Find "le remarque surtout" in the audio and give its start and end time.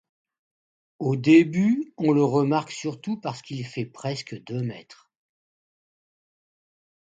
2.11-3.17